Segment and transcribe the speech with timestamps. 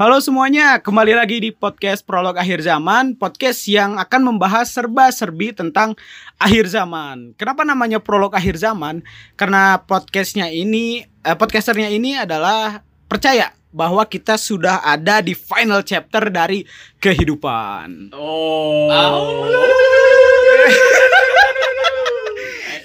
[0.00, 5.92] Halo semuanya, kembali lagi di podcast Prolog Akhir Zaman, podcast yang akan membahas serba-serbi tentang
[6.40, 7.36] akhir zaman.
[7.36, 9.04] Kenapa namanya Prolog Akhir Zaman?
[9.36, 12.80] Karena podcastnya ini, eh, podcasternya ini adalah
[13.12, 16.64] percaya bahwa kita sudah ada di final chapter dari
[16.96, 18.16] kehidupan.
[18.16, 18.88] Oh.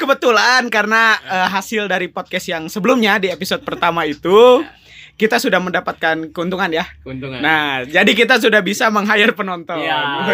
[0.03, 4.67] Kebetulan karena eh, hasil dari podcast yang sebelumnya di episode pertama itu
[5.15, 6.83] kita sudah mendapatkan keuntungan ya.
[6.99, 7.39] Keuntungan.
[7.39, 9.79] Nah, jadi kita sudah bisa meng-hire penonton.
[9.79, 9.95] Iya.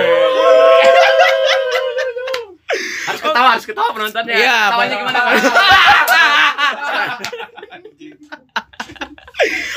[3.02, 4.36] harus ketawa, harus ketawa penontonnya.
[4.38, 5.20] Iya, Ketawanya gimana?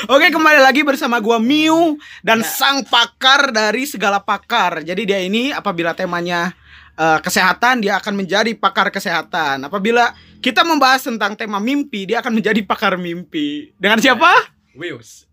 [0.05, 2.49] Oke, kembali lagi bersama gua Miu dan Ya.
[2.49, 4.85] sang pakar dari segala pakar.
[4.85, 6.53] Jadi dia ini apabila temanya
[6.95, 9.65] eh, kesehatan, dia akan menjadi pakar kesehatan.
[9.65, 13.73] Apabila kita membahas tentang tema mimpi, dia akan menjadi pakar mimpi.
[13.75, 14.54] Dengan siapa?
[14.75, 15.25] Wheels.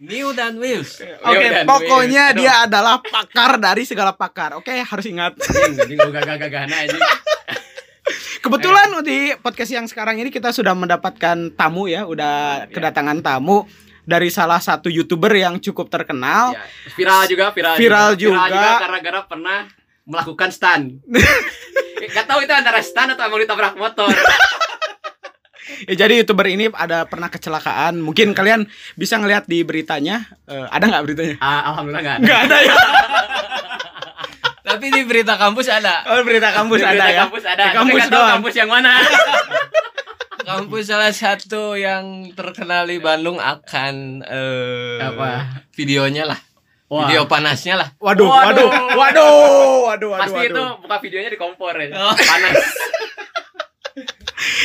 [0.00, 0.96] New dan Wheels.
[1.20, 4.56] Oke, dan pokoknya dia adalah pakar dari segala pakar.
[4.56, 5.36] Oke, harus ingat.
[5.36, 7.02] Nah anjing.
[8.42, 12.72] Kebetulan di podcast yang sekarang ini kita sudah mendapatkan tamu ya, udah Ya.
[12.74, 13.68] kedatangan tamu
[14.02, 16.50] dari salah satu youtuber yang cukup terkenal.
[16.50, 16.64] Ya,
[16.98, 18.50] Viral juga, viral, Viral juga.
[18.50, 18.70] juga.
[18.82, 19.58] karena gara pernah
[20.02, 20.98] melakukan stun.
[22.02, 24.10] Gak tahu itu antara stun atau emang ditabrak motor.
[25.88, 27.98] Ya, jadi youtuber ini ada pernah kecelakaan.
[27.98, 30.26] Mungkin kalian bisa ngelihat di beritanya.
[30.46, 31.36] Eh, ada nggak beritanya?
[31.42, 32.18] Ah, Alhamdulillah enggak.
[32.22, 32.74] Nggak ada ya.
[34.72, 36.06] Tapi di berita kampus ada.
[36.08, 37.20] Oh berita kampus Di ada berita ya.
[37.26, 37.62] Kampus ada.
[37.62, 38.30] Di kampus nggak doang.
[38.38, 38.92] kampus yang mana.
[40.42, 45.62] Kampus salah satu yang terkenal di Bandung akan eh Apa?
[45.70, 46.40] Videonya lah.
[46.90, 47.06] Wah.
[47.06, 47.88] Video panasnya lah.
[48.02, 48.66] Waduh, Waduh.
[48.66, 49.32] waduh, waduh,
[49.86, 50.10] waduh, waduh.
[50.18, 50.82] Pasti itu waduh.
[50.82, 51.94] buka videonya di kompor ya.
[51.94, 52.10] Oh.
[52.12, 52.58] Panas.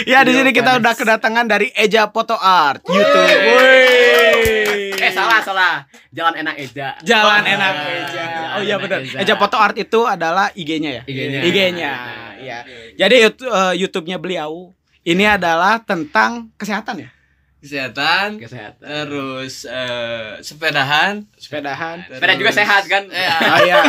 [0.06, 0.82] Ya di sini kita panas.
[0.82, 3.28] udah kedatangan dari Eja Foto Art YouTube.
[3.28, 4.98] Woi.
[4.98, 5.76] Eh salah salah.
[6.10, 6.98] Jalan enak Eja.
[7.02, 8.26] Jalan Ah, enak Eja.
[8.58, 9.00] Oh iya benar.
[9.02, 9.18] Eja.
[9.22, 11.04] Eja Foto Art itu adalah IG-nya ya.
[11.06, 11.40] IG-nya.
[11.46, 11.94] IG-nya.
[12.38, 12.58] Iya.
[12.98, 17.10] Jadi YouTube, eh, YouTube-nya beliau ini adalah tentang kesehatan ya.
[17.58, 18.38] Kesehatan.
[18.38, 18.86] Kesehatan.
[18.86, 21.26] Terus eh, sepedahan.
[21.38, 22.06] Sepedahan.
[22.06, 23.04] Sepeda juga sehat kan?
[23.10, 23.34] Ya.
[23.38, 23.82] Oh iya.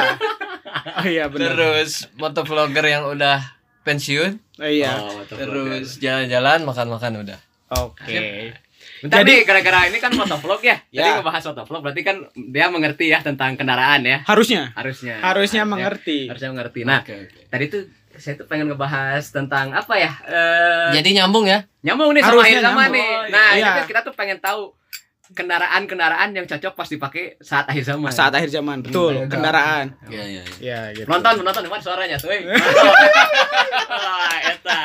[0.99, 1.53] Oh iya benar.
[1.57, 3.58] Terus motovlogger yang udah
[3.88, 4.32] pensiun.
[4.59, 4.93] Oh iya.
[5.00, 7.38] Oh, Terus jalan-jalan, makan-makan udah.
[7.72, 8.53] Oke.
[8.99, 10.76] Bentar Jadi- gara-gara ini kan motovlog ya.
[10.91, 11.16] Jadi Ya.
[11.16, 14.26] ngebahas motovlog berarti kan dia mengerti ya tentang kendaraan ya.
[14.26, 14.75] Harusnya.
[14.75, 15.22] Harusnya.
[15.22, 16.19] Harusnya Ya, mengerti.
[16.26, 16.81] Harusnya mengerti.
[16.82, 17.41] Nah, Oke, oke.
[17.47, 17.82] tadi tuh
[18.19, 20.10] saya tuh pengen ngebahas tentang apa ya?
[20.26, 21.62] Eh Jadi nyambung ya.
[21.81, 22.91] nyambung nih sama Harusnya nyambung.
[22.91, 23.06] nih.
[23.06, 23.62] Oh, Nah, iya.
[23.62, 24.75] itu kan kita tuh pengen tahu
[25.33, 28.11] kendaraan-kendaraan yang cocok pas dipakai saat akhir zaman.
[28.12, 29.12] Saat akhir zaman, betul.
[29.12, 29.28] Hmm.
[29.28, 29.87] Kendaraan.
[30.09, 30.43] Iya, iya.
[30.61, 30.78] iya.
[30.89, 31.06] Ya, gitu.
[31.09, 32.33] Penonton, di mana suaranya tuh?
[34.53, 34.81] eta.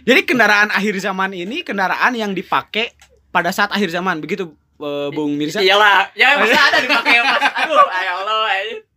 [0.00, 2.90] Jadi kendaraan akhir zaman ini kendaraan yang dipakai
[3.30, 5.62] pada saat akhir zaman, begitu eh, Bung Mirza?
[5.62, 8.42] Iyalah, ya masa ada dipakai pas aduh, ya Allah.
[8.58, 8.89] eh.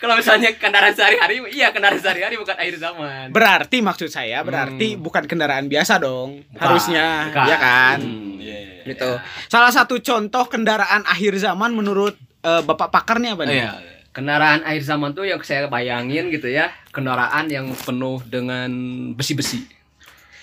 [0.00, 3.28] Kalau misalnya kendaraan sehari-hari, iya kendaraan sehari-hari bukan akhir zaman.
[3.28, 5.00] Berarti maksud saya berarti Hmm.
[5.00, 6.40] bukan kendaraan biasa dong.
[6.48, 7.44] Bukan, Harusnya, bukan.
[7.44, 7.98] ya kan?
[8.00, 9.10] Hmm, iya, iya, Gitu.
[9.10, 9.20] iya.
[9.46, 13.60] Salah satu contoh kendaraan akhir zaman menurut eh, Bapak pakarnya apa Oh, nih?
[13.60, 13.70] iya.
[14.10, 18.72] Kendaraan akhir zaman tuh yang saya bayangin gitu ya, kendaraan yang penuh dengan
[19.12, 19.68] besi-besi.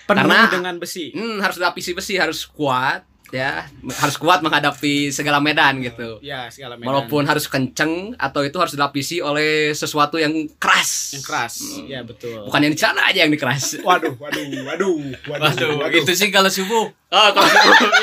[0.05, 1.09] Penuh Karena- dengan besi.
[1.11, 3.67] Hmm, harus dilapisi besi, harus kuat ya,
[3.99, 6.19] harus kuat menghadapi segala medan gitu.
[6.19, 6.87] Ya, segala medan.
[6.87, 11.15] Walaupun harus kenceng atau itu harus dilapisi oleh sesuatu yang keras.
[11.15, 11.53] yang keras.
[11.59, 11.85] Hmm.
[11.85, 12.47] Ya, betul.
[12.47, 13.77] Bukan yang di celana aja yang dikeras.
[13.87, 14.95] Waduh, waduh, waduh,
[15.27, 16.87] waduh, Waduh, itu sih kalau subuh.
[17.07, 17.47] Oh, kalau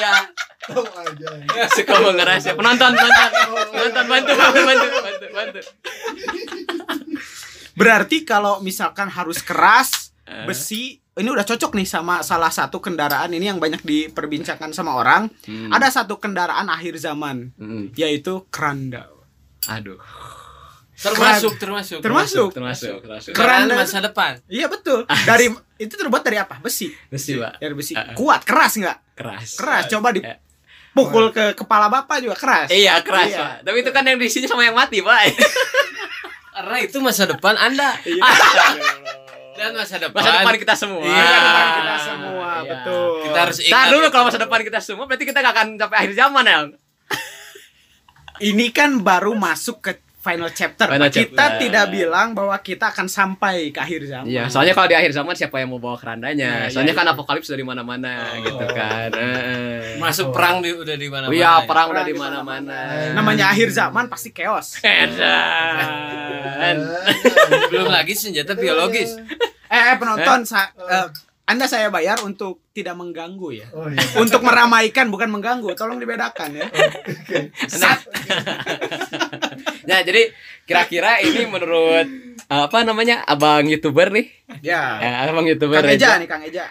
[0.00, 0.12] ya
[1.68, 2.56] suka mengeras ya.
[2.56, 3.30] Penonton, penonton,
[3.68, 5.60] penonton bantu, bantu, bantu, bantu, bantu.
[7.74, 10.48] Berarti kalau misalkan harus keras, Eh.
[10.48, 15.30] besi, ini udah cocok nih sama salah satu kendaraan ini yang banyak diperbincangkan sama orang.
[15.46, 15.70] Hmm.
[15.70, 17.94] Ada satu kendaraan akhir zaman, Hmm.
[17.94, 19.06] yaitu keranda.
[19.66, 19.98] Aduh.
[20.94, 21.98] Termasuk, termasuk.
[22.00, 22.48] Termasuk.
[22.50, 23.32] Termasuk, termasuk.
[23.34, 24.38] Keranda- masa depan.
[24.46, 25.02] Iya betul.
[25.06, 26.58] Dari itu terbuat dari apa?
[26.58, 26.90] Besi.
[27.06, 27.58] Besi, Pak.
[27.58, 27.94] Dari besi.
[27.94, 28.14] Ah.
[28.14, 28.98] Kuat, keras nggak?
[29.14, 29.58] Keras.
[29.58, 29.84] Keras.
[29.90, 30.38] Coba Ya.
[30.94, 32.70] dipukul ke kepala bapak juga keras.
[32.70, 33.38] Iya, keras, Iya.
[33.38, 33.54] Pak.
[33.66, 35.18] Tapi itu kan yang di sini sama yang mati, Pak.
[36.54, 37.98] Karena itu masa depan Anda
[39.64, 39.72] Iya.
[39.72, 40.20] dan masa depan.
[40.20, 41.00] Masa depan kita semua.
[41.00, 41.16] Iya.
[41.16, 42.68] Masa depan kita semua, Iya.
[42.68, 43.08] betul.
[43.24, 43.72] Kita harus ingat.
[43.72, 44.12] Ntar dulu itu.
[44.12, 46.58] kalau masa depan kita semua berarti kita gak akan sampai akhir zaman ya.
[48.34, 50.88] Ini kan baru masuk ke final chapter.
[50.88, 51.06] Final.
[51.06, 51.60] Kita chapter.
[51.60, 54.26] tidak bilang bahwa kita akan sampai ke akhir zaman.
[54.26, 56.64] Iya, soalnya kalau di akhir zaman siapa yang mau bawa kerandanya?
[56.64, 58.40] Nah, soalnya iya, kan apokalips dari mana-mana Oh.
[58.40, 59.12] gitu kan.
[59.12, 60.00] Heeh.
[60.00, 61.30] Masuk perang di, udah di mana-mana.
[61.30, 61.68] Oh iya, ya.
[61.68, 62.78] perang udah Perang di di mana-mana.
[63.12, 64.80] Namanya akhir zaman pasti chaos.
[64.82, 66.76] Edan.
[67.70, 69.14] Belum lagi senjata biologis.
[69.74, 71.08] Eh, eh penonton sa- eh,
[71.44, 73.68] Anda saya bayar untuk tidak mengganggu ya.
[73.76, 74.00] Oh iya.
[74.24, 75.76] Untuk meramaikan bukan mengganggu.
[75.76, 76.64] Tolong dibedakan ya.
[76.64, 77.52] Oke.
[77.76, 77.96] Nah,
[79.88, 80.32] nah, jadi
[80.64, 82.08] kira-kira ini menurut
[82.48, 84.32] apa namanya abang youtuber nih,
[84.64, 85.00] Ya.
[85.00, 86.64] ya, abang youtuber Kang Eja nih Kang Eja.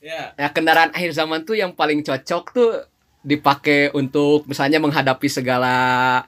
[0.00, 0.32] Ya.
[0.36, 2.70] Ya, kendaraan akhir zaman tuh yang paling cocok tuh
[3.20, 6.24] dipakai untuk misalnya menghadapi segala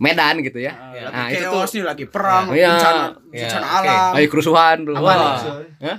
[0.00, 0.72] medan gitu ya.
[0.90, 1.06] Ya.
[1.06, 2.72] Nah, itu tuh nih lagi perang, Iya.
[2.72, 3.76] bencana, Iya, bencana oke.
[3.78, 4.10] alam.
[4.16, 4.76] lagi kerusuhan.
[4.82, 5.12] Apa Wah.
[5.12, 5.36] Ah,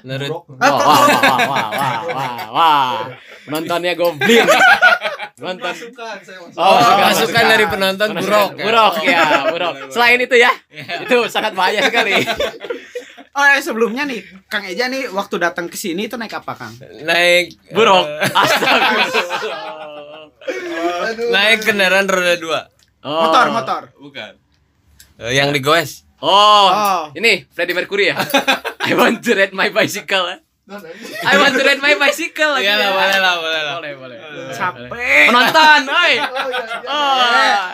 [0.01, 1.69] Wah, wah, wah, wah, wah,
[2.09, 2.97] wah, wah.
[3.47, 4.47] Nontonnya goblin.
[5.37, 5.67] Nonton.
[5.67, 6.55] Masukan saya masuk.
[6.55, 7.43] Oh, masukan masukan.
[7.47, 8.49] dari penonton buruk.
[8.57, 9.73] Buruk ya, buruk.
[9.87, 10.51] Selain itu ya,
[10.99, 12.15] itu sangat bahaya sekali.
[13.31, 14.19] Oh, eh, sebelumnya nih
[14.51, 16.75] Kang Eja nih waktu datang ke sini itu naik apa, Kang?
[16.99, 18.03] Naik Buruk.
[18.03, 18.91] eh, Astaga.
[21.31, 22.59] Naik kendaraan roda dua.
[23.01, 23.27] Oh.
[23.27, 23.81] Motor, motor.
[23.97, 24.31] Bukan.
[25.17, 26.05] Eh, yang digoes.
[26.21, 27.01] Oh, Oh.
[27.13, 28.17] ini Freddie Mercury ya.
[28.87, 30.29] I want to ride my bicycle.
[30.29, 30.37] Ini.
[31.25, 32.61] I want to ride my bicycle.
[32.61, 33.75] Iya lah, boleh lah, boleh lah.
[33.81, 34.17] Boleh, boleh.
[34.53, 34.87] Capek.
[35.27, 36.13] Penonton, oi.
[36.21, 36.79] Oh, iya, iya.
[36.85, 37.65] Oh.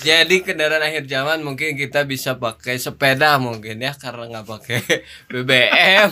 [0.00, 4.80] Jadi kendaraan akhir zaman mungkin kita bisa pakai sepeda mungkin ya karena nggak pakai
[5.30, 6.08] BBM.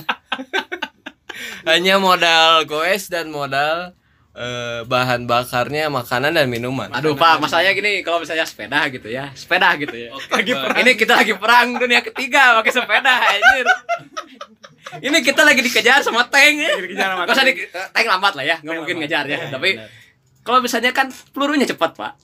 [1.69, 3.97] Hanya modal goes dan modal
[4.35, 6.91] eh, bahan bakarnya makanan dan minuman.
[6.91, 9.31] Aduh, Pak, masalahnya gini, kalau misalnya sepeda gitu ya.
[9.33, 10.11] Sepeda gitu ya.
[10.35, 13.67] lagi Ini kita lagi perang dunia ketiga pakai sepeda anjir.
[14.95, 16.71] Ini kita lagi dikejar sama tank ya.
[16.79, 19.39] Dikejar sama usah di, tank lambat lah ya, nggak mungkin ngejar ya.
[19.51, 19.71] Tapi
[20.45, 22.13] kalau misalnya kan pelurunya cepat, Pak.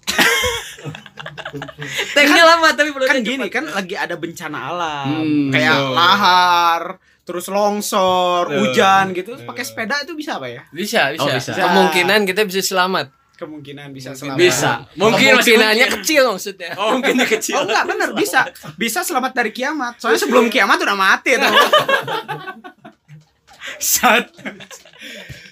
[2.14, 3.56] Tanknya lambat tapi pelurunya Kan gini cepat.
[3.56, 5.08] kan lagi ada bencana alam.
[5.08, 5.94] Hmm, kayak betul.
[5.96, 6.82] lahar,
[7.30, 8.58] terus longsor, Betul.
[8.74, 9.38] hujan gitu.
[9.46, 10.66] Pakai sepeda itu bisa apa ya?
[10.74, 11.22] Bisa, bisa.
[11.22, 11.52] Oh, bisa.
[11.54, 13.06] Kemungkinan kita bisa selamat.
[13.38, 14.36] Kemungkinan bisa selamat.
[14.36, 14.84] Bisa.
[14.98, 16.02] Mungkin masih Kemungkinannya mungkin.
[16.02, 16.70] kecil maksudnya.
[16.74, 17.54] Oh, mungkinnya kecil.
[17.56, 18.40] Oh enggak bener bisa
[18.74, 19.96] bisa selamat dari kiamat.
[19.96, 21.54] Soalnya sebelum kiamat udah mati tuh.
[23.78, 24.28] Sat.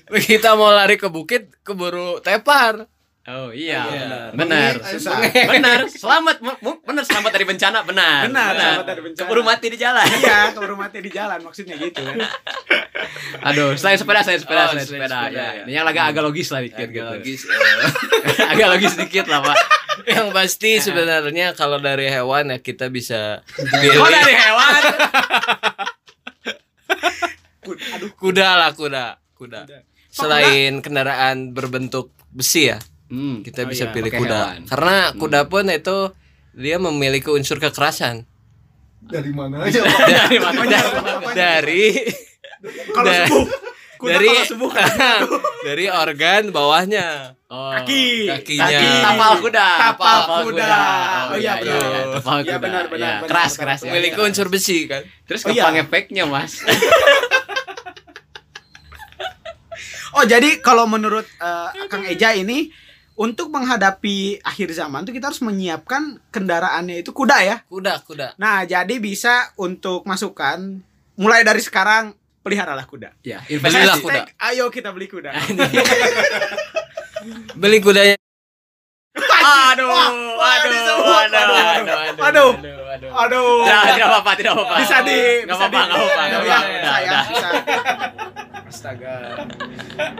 [0.08, 2.90] Kita mau lari ke bukit keburu tepar.
[3.28, 4.32] Oh iya, Iya.
[4.32, 4.80] benar.
[4.80, 5.20] Susah.
[5.20, 5.44] Susah.
[5.52, 5.84] Benar.
[5.84, 6.40] Selamat,
[6.80, 8.24] benar selamat dari bencana, benar.
[8.24, 9.20] Benar, selamat dari bencana.
[9.20, 10.06] Keburu mati di jalan.
[10.08, 12.16] Iya, keburu mati di jalan maksudnya gitu kan.
[13.52, 15.04] Aduh, selain sepeda, selain sepeda, Oh, selain sepeda.
[15.04, 15.44] sepeda, ya.
[15.44, 15.62] ya.
[15.68, 17.04] Ini yang agak agak logis lah dikit gitu.
[17.04, 17.60] Logis, eh.
[18.56, 19.56] agak logis dikit lah, Pak.
[20.08, 24.82] yang pasti sebenarnya kalau dari hewan ya kita bisa Oh, pilih dari hewan.
[27.92, 29.04] Aduh, kuda lah kuda
[29.36, 29.68] kuda
[30.08, 34.60] selain kendaraan berbentuk besi ya Hmm, kita Oh bisa iya, pilih kuda hewan.
[34.64, 35.98] karena kuda pun itu
[36.52, 38.28] dia memiliki unsur kekerasan
[39.00, 40.60] Dari mana aja, dari mana?
[41.32, 41.84] dari
[42.90, 43.46] kalau subuh
[43.96, 44.70] kuda dari kalau subuh
[45.66, 47.72] dari organ bawahnya Oh.
[47.72, 48.28] kaki.
[48.28, 48.68] Kakinya.
[48.68, 48.88] Kaki.
[49.00, 49.68] Tapal kuda.
[49.80, 50.68] Tapal kuda.
[50.68, 51.80] Oh, Oh, iya, iya, iya, benar.
[51.80, 52.12] iya.
[52.12, 52.58] Tapal Iya, kuda.
[52.60, 53.78] benar, benar, Iya, benar, Keras, benar, keras.
[53.80, 53.80] benar.
[53.80, 53.88] ya.
[53.88, 55.62] memiliki unsur besi kan Terus Oh, iya.
[55.64, 56.52] gampang efeknya, Mas.
[60.10, 62.68] Oh, jadi kalau menurut eh, Kang Eja ini
[63.18, 67.56] untuk menghadapi akhir zaman tuh kita harus menyiapkan kendaraannya itu kuda ya.
[67.66, 70.78] kuda kuda Nah, jadi bisa untuk masukan
[71.18, 73.12] mulai dari sekarang peliharalah kuda.
[73.20, 74.24] Ya, Belilah kuda.
[74.40, 75.34] Ayo kita beli kuda.
[77.58, 78.14] beli kudanya
[79.18, 82.22] Aduh, Wah, wah, aduh, aduh, Aduh, aduh, aduh.
[82.22, 82.54] aduh,
[82.86, 83.10] aduh.
[83.10, 83.66] Aduh.
[83.66, 84.78] Tidak, apa-apa, tidak apa-apa.
[84.78, 87.18] Bisa di bisa di- nggak apa-apa, nggak Ya, apa-apa.
[87.26, 87.50] Bisa.
[88.68, 89.48] Astaga.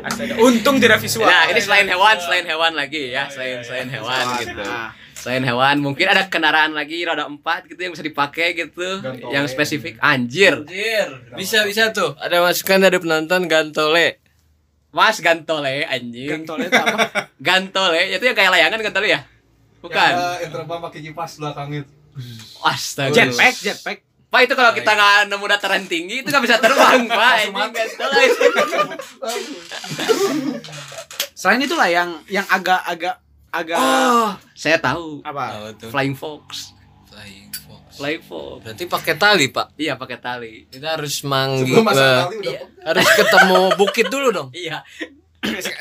[0.03, 0.33] Astaga.
[0.41, 1.29] Untung tidak visual.
[1.29, 4.57] Nah, ini selain hewan, selain hewan lagi ya, selain selain hewan gitu.
[4.65, 9.35] Nah, Selain hewan, mungkin ada kendaraan lagi roda empat gitu yang bisa dipakai gitu, Gantole.
[9.35, 9.99] yang spesifik.
[9.99, 14.23] Anjir, Anjir, bisa bisa tuh ada masukan dari penonton gantole
[14.95, 16.47] Mas Gantole anjing.
[16.47, 16.99] Gantole itu apa?
[17.51, 19.21] Gantole, itu yang kayak layangan Gantole ya?
[19.85, 20.13] Bukan.
[20.17, 21.93] Ya, yang terbang pakai kipas belakang itu.
[22.65, 23.15] Astaga.
[23.15, 23.99] Jetpack, jetpack.
[24.29, 27.49] Pak itu kalau kita nggak nemu dataran tinggi itu nggak bisa terbang, Pak.
[31.33, 33.17] Selain itu lah yang yang agak-agak
[33.49, 35.23] agak Oh, saya tahu.
[35.23, 35.73] apa?
[35.75, 35.89] Tuh?
[35.89, 36.77] Flying Fox.
[37.09, 37.97] Flying fox.
[37.97, 38.57] Flying Fox.
[38.61, 39.67] Berarti pakai tali, Pak.
[39.75, 40.69] Iya, pakai tali.
[40.69, 42.61] Kita harus manggil Sebelum masuk kali udah Iya.
[42.85, 44.49] harus ketemu bukit dulu dong.
[44.53, 44.85] Iya.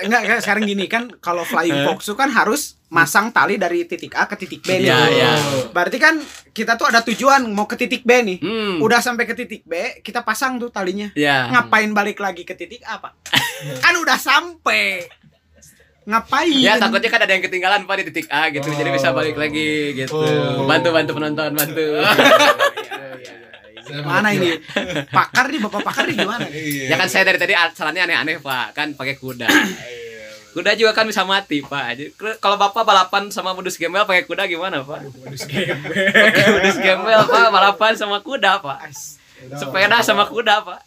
[0.06, 4.16] Enggak, enggak sekarang gini kan kalau flying fox itu kan harus masang tali dari titik
[4.16, 4.88] A ke titik B nih.
[4.88, 5.32] Iya, iya.
[5.76, 6.22] Berarti kan
[6.56, 8.38] kita tuh ada tujuan mau ke titik B nih.
[8.40, 8.80] Hmm.
[8.80, 11.12] Udah sampai ke titik B, kita pasang tuh talinya.
[11.18, 11.52] Iya.
[11.52, 13.14] Ngapain balik lagi ke titik A, Pak?
[13.84, 15.10] kan udah sampai.
[16.08, 16.64] Ngapain?
[16.64, 18.72] Ya takutnya kan ada yang ketinggalan Pak di titik A gitu.
[18.72, 20.16] Jadi bisa balik lagi gitu.
[20.16, 20.64] Oh.
[20.64, 21.84] Bantu bantu penonton, bantu.
[24.04, 24.58] Mana ini?
[25.18, 26.46] Pakar nih, Bapak pakar nih gimana?
[26.88, 29.48] ya kan saya dari tadi sarannya aneh-aneh Pak, kan pakai kuda.
[30.58, 31.86] Kuda juga kan bisa mati Pak.
[31.94, 35.06] Jadi, Kalau Bapak balapan sama modus gembel pakai kuda gimana Pak?
[36.26, 38.80] Pakai modus gembel Pak, balapan sama kuda Pak.
[39.54, 40.82] Sepeda sama kuda Pak.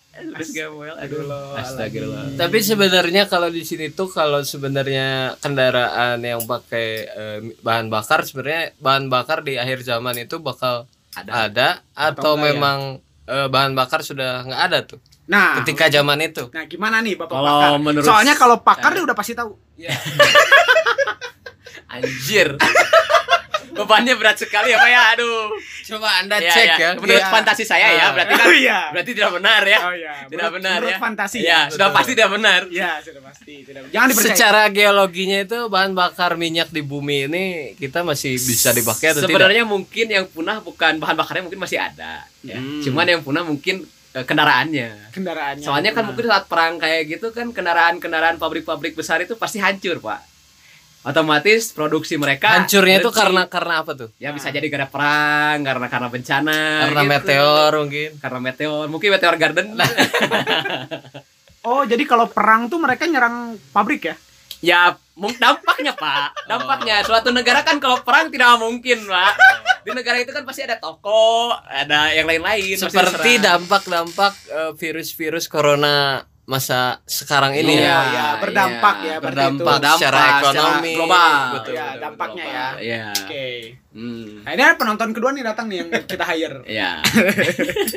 [0.52, 1.54] Gembel, aduh.
[1.54, 2.34] Astagfirullah.
[2.34, 8.74] Tapi sebenarnya kalau di sini tuh kalau sebenarnya kendaraan yang pakai eh, bahan bakar sebenarnya
[8.82, 11.30] bahan bakar di akhir zaman itu bakal Ada.
[11.44, 12.42] ada, atau, Atau ya?
[12.48, 12.78] memang
[13.24, 16.50] eh, bahan bakar sudah nggak ada tuh Nah, ketika zaman itu.
[16.50, 17.70] nah gimana nih Bapak Kalau pakar?
[17.78, 19.54] menurut- Soalnya kalau pakar dia udah pasti tahu.
[21.88, 22.58] Anjir.
[23.80, 25.00] Bebannya berat sekali ya Pak ya.
[25.12, 25.50] Aduh.
[25.82, 26.76] Coba anda Ya, cek ya.
[26.76, 26.90] ya.
[26.94, 27.28] Menurut Iya.
[27.28, 28.10] fantasi saya ya, Ah.
[28.12, 28.78] berarti kan Oh iya.
[28.90, 29.78] berarti tidak benar ya.
[29.80, 30.12] Oh iya.
[30.20, 30.98] Tidak Menurut- benar menurut ya.
[30.98, 31.96] fantasi Ya, sudah Betul.
[31.96, 32.60] pasti tidak benar.
[32.70, 33.54] Ya, sudah pasti.
[33.62, 33.80] Tidak.
[33.88, 34.30] Jangan dipercaya.
[34.30, 37.44] Secara geologinya itu bahan bakar minyak di bumi ini
[37.74, 39.32] kita masih bisa dipakai atau tidak?
[39.32, 42.22] Sebenarnya mungkin yang punah bukan bahan bakarnya mungkin masih ada.
[42.40, 42.56] Ya.
[42.56, 42.80] Hmm.
[42.80, 45.10] Cuman yang punah mungkin eh, kendaraannya.
[45.10, 45.62] kendaraannya.
[45.62, 46.08] Soalnya kan Nah.
[46.08, 50.18] mungkin saat perang kayak gitu kan kendaraan-kendaraan pabrik-pabrik besar itu pasti hancur, Pak.
[51.00, 54.12] Otomatis produksi mereka Hancurnya itu karena karena apa tuh?
[54.20, 57.12] ya bisa jadi gara perang, karena karena bencana, Karena gitu.
[57.16, 58.10] meteor mungkin.
[58.20, 59.66] karena meteor, mungkin meteor garden.
[61.60, 64.16] Oh, jadi kalau perang tuh mereka nyerang pabrik ya?
[64.64, 64.96] ya,
[65.36, 66.48] dampaknya, Pak.
[66.48, 69.32] Dampaknya suatu negara kan kalau perang tidak mungkin, Pak.
[69.84, 72.80] Di negara itu kan pasti ada toko, ada yang lain-lain.
[72.80, 77.98] Seperti dampak-dampak eh, virus-virus corona masa sekarang ini Iya, ya.
[78.04, 79.90] iya, berdampak iya, ya, berarti Berdampak itu.
[79.94, 80.92] secara ekonomi.
[80.98, 81.30] global.
[81.54, 82.58] Betul, Ya, betul, dampaknya global.
[82.58, 82.68] ya.
[82.82, 83.04] Iya.
[83.14, 83.46] Oke.
[83.90, 84.26] Hmm.
[84.42, 86.58] Nah, ini penonton kedua nih datang nih yang kita hire.
[86.64, 86.90] Iya.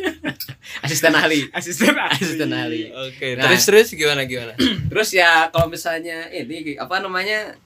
[0.86, 1.50] Asisten ahli.
[1.50, 2.14] Asisten ahli.
[2.16, 2.82] Asisten ahli.
[2.92, 3.42] Oke, Nah.
[3.44, 4.54] terus terus gimana gimana?
[4.90, 7.58] Terus ya kalau misalnya ini apa namanya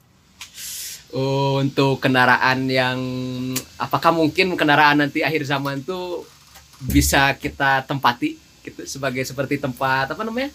[1.10, 2.98] untuk kendaraan yang
[3.76, 6.24] apakah mungkin kendaraan nanti akhir zaman tuh
[6.80, 10.52] bisa kita tempati gitu sebagai seperti tempat apa namanya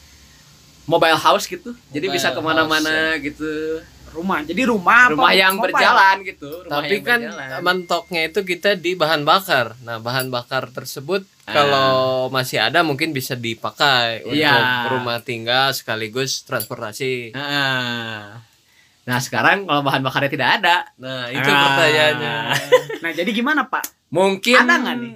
[0.86, 3.52] mobile house gitu jadi Mobile bisa ke mana-mana house, gitu
[4.14, 4.46] Rumah.
[4.46, 5.18] Jadi rumah apa?
[5.18, 5.74] rumah yang mobile?
[5.74, 7.60] berjalan gitu rumah Tapi kan berjalan.
[7.66, 9.74] mentoknya itu kita di bahan bakar.
[9.82, 11.52] Nah, bahan bakar tersebut Ah.
[11.52, 11.92] kalau
[12.30, 14.86] masih ada mungkin bisa dipakai untuk Iya.
[14.88, 17.34] rumah tinggal sekaligus transportasi.
[17.34, 18.38] Ah.
[19.02, 21.60] nah sekarang kalau bahan bakarnya tidak ada Nah, itu Ah.
[21.66, 22.36] pertanyaannya.
[23.02, 23.84] Nah, jadi gimana, Pak?
[24.08, 25.14] mungkin Ada nggak nih?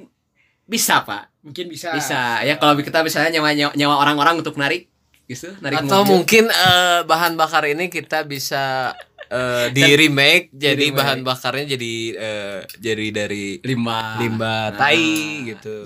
[0.66, 1.94] bisa pak Mungkin bisa.
[1.94, 4.90] bisa ya kalau kita misalnya nyawa nyawa, nyawa orang-orang untuk narik
[5.28, 6.12] gitu narik Atau mobil.
[6.14, 8.96] mungkin eh, bahan bakar ini kita bisa
[9.28, 10.96] eh, di remake jadi remake.
[10.96, 14.80] bahan bakarnya jadi eh, jadi dari limbah limbah Nah.
[14.80, 15.12] tai
[15.46, 15.84] gitu.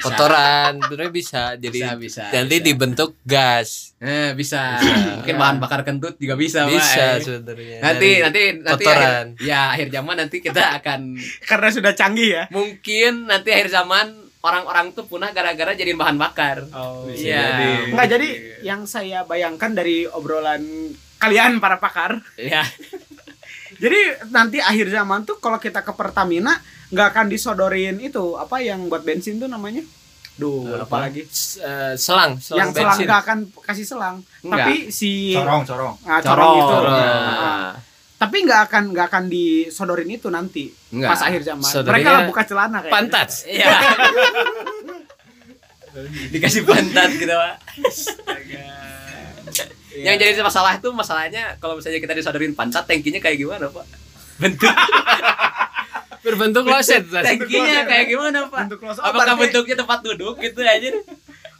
[0.00, 1.42] Kotoran, sebenarnya bisa.
[1.54, 2.66] Jadi Bisa, bisa, nanti bisa.
[2.66, 3.92] dibentuk gas.
[4.00, 4.96] eh bisa, Bisa.
[5.14, 7.20] mungkin bahan bakar kentut juga bisa, Bisa eh.
[7.20, 7.78] sebenarnya.
[7.80, 9.26] nanti Dari nanti nanti kotoran.
[9.36, 11.00] akhir, ya akhir zaman nanti kita akan
[11.50, 12.44] Karena sudah canggih ya.
[12.48, 17.44] mungkin nanti akhir zaman orang-orang tuh punah gara-gara jadiin bahan bakar Oh, Iya.
[17.46, 17.68] jadi.
[17.88, 18.28] Enggak, jadi
[18.62, 20.64] yang saya bayangkan dari obrolan
[21.16, 22.64] kalian para pakar, ya
[23.76, 26.56] jadi nanti akhir zaman tuh kalau kita ke Pertamina
[26.88, 29.84] nggak akan disodorin itu apa yang buat bensin tuh namanya?
[30.32, 30.96] Duh, Eh, apa apa?
[31.02, 31.22] lagi?
[31.22, 33.04] S- eh, selang, selang yang selang bensin.
[33.04, 34.56] nggak akan kasih selang, Enggak.
[34.58, 36.64] tapi si corong corong ah, corong itu.
[36.66, 36.96] Corong.
[36.96, 37.70] Nah,
[38.20, 41.08] tapi nggak akan nggak akan disodorin itu nanti Enggak.
[41.08, 41.64] pas akhir zaman.
[41.64, 42.92] Sodorinya Mereka lah buka celana kayak.
[42.92, 43.28] Pantat.
[43.48, 43.68] Iya.
[46.30, 47.54] Dikasih pantat gitu, Pak.
[50.00, 53.86] Yang jadi masalah itu masalahnya kalau misalnya kita disodorin pantat, tankinya kayak gimana, Pak?
[54.38, 54.70] Bentuk
[56.24, 57.08] Berbentuk kloset.
[57.08, 58.68] tankinya kayak gimana, Pak?
[58.68, 59.00] Bentuk kloset.
[59.00, 60.88] Oh, Apakah berarti- bentuknya tempat duduk gitu aja?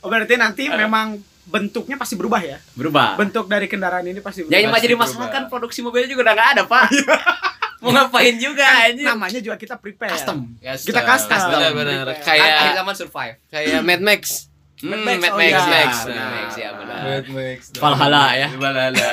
[0.01, 1.19] Oh, berarti nanti memang
[1.51, 2.57] bentuknya pasti berubah ya.
[2.73, 3.19] Berubah.
[3.19, 4.55] Bentuk dari kendaraan ini pasti berubah.
[4.55, 5.35] Yang cuma Pasti jadi masalah berubah.
[5.35, 6.85] kan produksi mobilnya juga udah nggak ada, Pak.
[7.81, 9.05] Mau ngapain juga aja?
[9.09, 10.13] namanya juga kita prepare.
[10.13, 10.53] Custom.
[10.61, 11.39] Kita custom.
[11.49, 12.23] Benar-benar Prepare.
[12.23, 13.37] Kayak akhir kayak zaman survive.
[13.49, 14.50] kayak Mad Max.
[14.81, 15.59] Hmm, Mad Max, Mad oh Max, iya.
[15.61, 16.17] Mad Max, Nah.
[16.17, 17.01] Mad Max, ya benar.
[17.05, 18.49] Mad Max Valhalla ya.
[18.57, 19.09] Valhalla.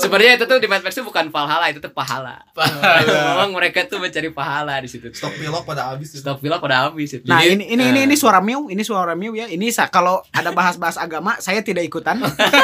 [0.00, 2.40] Sebenarnya itu tuh di Mad Max itu bukan Valhalla, itu tuh pahala.
[2.56, 3.20] Pahala.
[3.36, 5.12] Memang mereka tuh mencari pahala di situ.
[5.12, 6.24] stok pilok pada habis itu.
[6.24, 7.28] Stok pilot pada habis itu.
[7.28, 9.52] Nah, Jadi, ini ini ini eh, ini suara Miu, ini suara Miu ya.
[9.52, 12.16] Ini kalau ada bahas-bahas agama, saya tidak ikutan.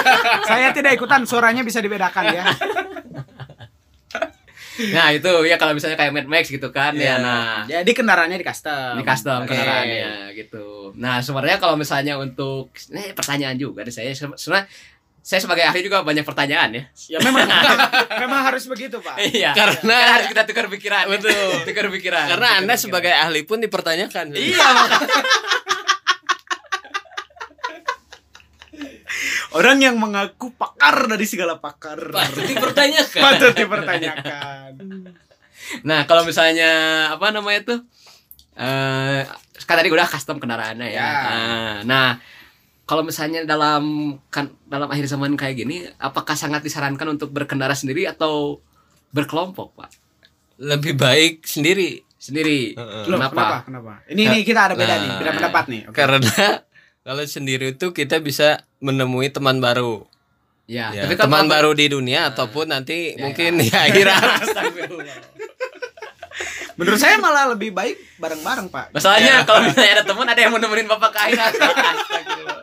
[0.50, 2.44] saya tidak ikutan, suaranya bisa dibedakan ya.
[4.76, 7.04] Nah, itu ya kalau misalnya kayak Mad Max gitu kan Iya.
[7.06, 7.14] ya.
[7.18, 8.92] Nah, Jadi kendaraannya di custom.
[8.96, 9.50] di custom Oke.
[9.50, 10.92] kendaraannya gitu.
[10.94, 14.68] Nah, sebenarnya kalau misalnya untuk ini pertanyaan juga nih saya sebenarnya
[15.20, 16.82] saya sebagai ahli juga banyak pertanyaan ya.
[17.08, 17.50] Ya memang
[18.22, 19.18] memang harus begitu, Pak.
[19.18, 19.50] Iya.
[19.52, 21.04] Karena- Kan harus kita tukar pikiran.
[21.08, 21.66] Betul.
[21.66, 22.26] tukar pikiran.
[22.28, 22.78] Karena tukar Anda pikiran.
[22.78, 24.24] sebagai ahli pun dipertanyakan.
[24.32, 25.22] Iya, makanya.
[29.56, 31.96] Orang yang mengaku pakar dari segala pakar.
[32.12, 33.22] Patut dipertanyakan.
[33.24, 34.70] Patut dipertanyakan.
[35.80, 36.70] Nah, kalau misalnya
[37.16, 37.80] apa namanya tuh?
[38.56, 39.20] Eh,
[39.64, 41.00] kan tadi udah custom kendaraannya ya.
[41.00, 41.08] Ya.
[41.08, 42.08] Nah, nah,
[42.84, 48.04] kalau misalnya dalam kan dalam akhir zaman kayak gini, apakah sangat disarankan untuk berkendara sendiri
[48.04, 48.60] atau
[49.10, 49.90] berkelompok, Pak?
[50.60, 52.04] Lebih baik sendiri.
[52.20, 52.76] Sendiri.
[52.76, 53.32] Loh, Kenapa?
[53.32, 53.56] kenapa?
[53.64, 53.92] Kenapa?
[54.12, 55.82] Ini ini kita ada beda Nah, nih, beda pendapat nih.
[55.88, 55.96] Oke.
[55.96, 56.20] Karena
[57.06, 60.04] Kalau sendiri itu kita bisa menemui teman baru.
[60.66, 63.60] Ya, Ya, tapi kan teman kalau- baru di dunia ataupun nanti Ya, mungkin ya.
[63.60, 64.22] di akhirat.
[66.76, 68.84] Menurut saya malah lebih baik bareng-bareng, Pak.
[68.92, 71.52] Masalahnya kalau misalnya ada teman ada yang mau nemenin bapak ke akhirat.
[71.56, 72.60] Astagfirullah.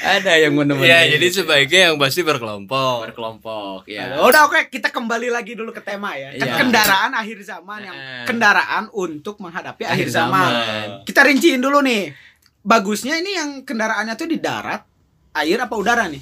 [0.00, 0.86] ada yang mau nemenin.
[0.86, 3.04] ya, jadi sebaiknya yang pasti berkelompok.
[3.04, 4.16] berkelompok ya.
[4.16, 6.30] Udah oke, kita kembali lagi dulu ke tema ya.
[6.32, 6.54] Kan Iya.
[6.56, 8.24] kendaraan akhir zaman yang Nah.
[8.24, 10.46] kendaraan untuk menghadapi akhir, Akhir zaman.
[10.46, 10.86] zaman.
[11.02, 12.29] Kita rinciin dulu nih.
[12.60, 14.84] Bagusnya ini yang kendaraannya tuh di darat,
[15.32, 16.20] air apa udara nih?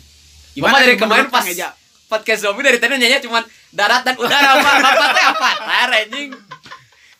[0.58, 1.70] Bapak dari kemarin pas Kang Eja?
[2.08, 4.74] podcast zombie dari tadi nanya cuman darat dan udara Pak.
[4.80, 5.50] Bapak teh apa?
[5.60, 6.30] Tar anjing.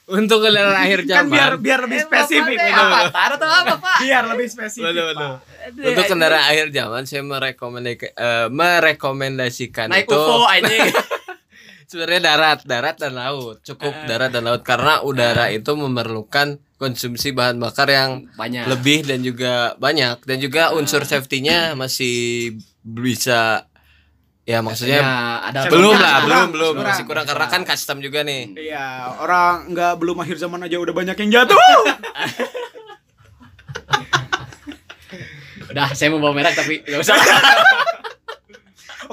[0.09, 1.33] Untuk kendaraan akhir Kan zaman.
[1.37, 2.57] biar biar lebih spesifik.
[2.57, 2.89] Bapak teh bener.
[2.89, 2.99] apa?
[3.13, 3.99] Tar atau apa, Pak?
[4.01, 4.89] Biar lebih spesifik.
[4.97, 5.33] Betul, betul.
[5.37, 5.89] Pak.
[5.93, 10.89] Untuk kendaraan akhir zaman saya merekomendasikan merekomendasikan naik itu UFO anjing.
[11.89, 13.61] sebenarnya darat, darat dan laut.
[13.61, 18.65] Cukup darat dan laut karena udara itu memerlukan konsumsi bahan bakar yang Banyak.
[18.67, 23.67] lebih dan juga banyak dan juga unsur safety-nya masih bisa
[24.43, 25.13] ya maksudnya Ya,
[25.45, 26.89] ada belum lah, kurang, belum belum kurang.
[26.89, 28.55] masih kurang karena kan custom juga nih.
[28.57, 28.87] Iya,
[29.19, 31.59] orang nggak belum akhir zaman aja udah banyak yang jatuh.
[35.69, 37.17] Udah, saya mau bawa merek tapi enggak usah.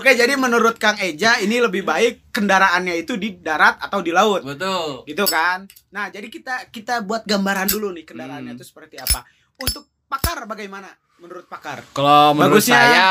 [0.05, 4.45] Oke, jadi menurut Kang Eja ini lebih baik kendaraannya itu di darat atau di laut.
[4.45, 5.01] Betul.
[5.03, 8.59] gitu kan nah jadi kita kita buat gambaran dulu nih kendaraannya Hmm.
[8.62, 9.25] itu seperti apa
[9.57, 10.85] untuk pakar bagaimana
[11.17, 13.07] menurut pakar Kalau menurut Bagusnya- saya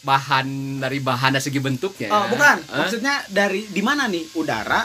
[0.00, 0.46] bahan
[0.78, 2.08] dari bahan dan segi bentuknya.
[2.08, 2.78] oh bukan Hah?
[2.80, 4.80] maksudnya dari di mana nih udara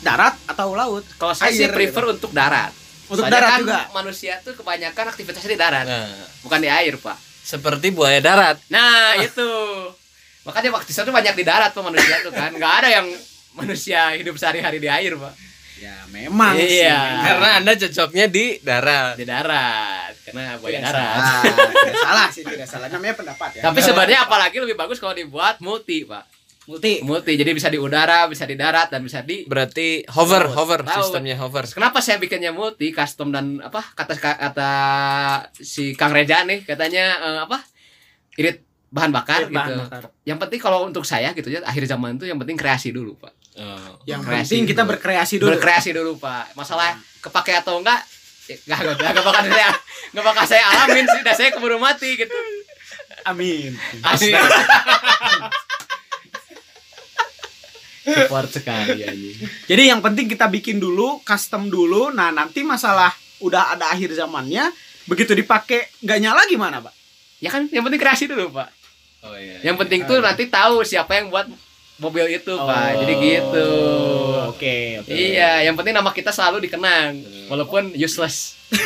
[0.00, 2.12] darat atau laut Kalau saya sih Air, prefer gitu.
[2.16, 2.74] untuk darat.
[3.06, 3.78] Untuk Soalnya darat kan juga?
[3.92, 7.14] Manusia tuh kebanyakan aktivitasnya di darat, Nah, bukan di air, Pak.
[7.40, 8.58] seperti buaya darat.
[8.66, 9.50] Nah, itu.
[10.40, 12.50] Makanya waktu itu banyak di darat tuh manusia tuh kan.
[12.50, 13.06] Nggak ada yang
[13.52, 15.34] manusia hidup sehari-hari di air, Pak.
[15.76, 16.68] ya memang Iya.
[16.68, 17.24] sih.
[17.24, 19.16] Karena Anda cocoknya di darat.
[19.16, 20.12] Di darat.
[20.22, 21.16] Karena buaya tidak darat.
[21.16, 21.40] salah
[21.72, 25.56] tidak salah sih tidak salah namanya pendapat ya Tapi sebenarnya apalagi lebih bagus kalau dibuat
[25.58, 26.24] multi, Pak.
[26.68, 27.32] multi Multi.
[27.34, 30.54] Jadi bisa di udara, bisa di darat dan bisa di Berarti hover, Laut.
[30.54, 30.92] hover Laut.
[31.00, 31.64] sistemnya hover.
[31.66, 34.70] Kenapa saya bikinnya multi, custom dan apa kata kata
[35.56, 37.56] si Kang Reja nih katanya eh, apa
[38.36, 39.74] irit bahan bakar Bahan gitu.
[39.80, 40.02] bakar.
[40.22, 43.30] Yang penting kalau untuk saya gitu ya akhir zaman tuh yang penting kreasi dulu pak.
[44.04, 44.90] yang Kreasi penting kita dulu.
[44.94, 46.54] berkreasi dulu Berkreasi dulu pak.
[46.54, 48.02] Masalah kepake atau enggak
[48.46, 49.70] ya, nggak nggak nggak bakal saya
[50.10, 51.20] nggak bakal saya alamin sih.
[51.22, 52.34] Dah saya keburu mati gitu.
[53.22, 54.32] amin Asli.
[58.00, 59.36] Support sekali anjing.
[59.68, 64.72] jadi yang penting kita bikin dulu custom dulu nah nanti masalah udah ada akhir zamannya
[65.04, 66.96] begitu dipakai nggak nyala gimana pak
[67.40, 68.68] Ya kan yang penting kreasi dulu pak.
[69.20, 69.60] Oh iya.
[69.60, 71.44] Yang penting tuh nanti tahu siapa yang buat
[72.00, 73.04] mobil itu, Pak.
[73.04, 73.68] Jadi gitu.
[73.68, 75.12] Oh, Oke, oke.
[75.12, 78.56] Iya, yang penting nama kita selalu dikenang walaupun useless.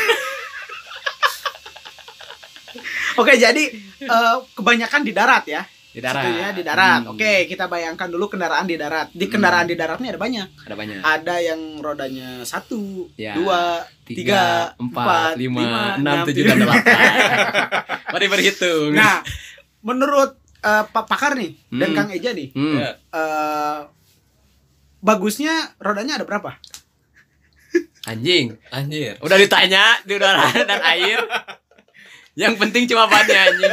[3.15, 3.71] Oke, jadi
[4.03, 5.63] eh, kebanyakan di darat ya.
[5.95, 6.27] Di darat.
[6.27, 7.01] Situnya di darat.
[7.07, 7.15] Hmm.
[7.15, 9.15] Oke, kita bayangkan dulu kendaraan di darat.
[9.15, 10.49] Di kendaraan di darat ini ada banyak.
[10.67, 10.99] Ada banyak.
[10.99, 13.39] Ada yang rodanya satu, Ya.
[13.39, 16.83] dua, tiga, empat, lima, enam, tujuh, dan delapan.
[18.19, 18.91] Mari berhitung.
[18.91, 19.23] Nah,
[19.85, 21.97] menurut eh, Pak Pakar nih dan Hmm.
[21.97, 22.81] Kang Eja nih, Hmm.
[22.81, 23.81] Eh,
[24.99, 26.57] bagusnya rodanya ada berapa?
[28.05, 28.57] Anjing.
[28.69, 29.17] Anjir.
[29.21, 31.21] Udah ditanya di udara dan air.
[32.35, 33.73] Yang penting cuma bannya anjing.